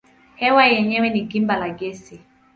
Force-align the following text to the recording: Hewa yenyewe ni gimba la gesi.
Hewa 0.35 0.63
yenyewe 0.65 1.07
ni 1.09 1.21
gimba 1.29 1.55
la 1.57 1.69
gesi. 1.69 2.15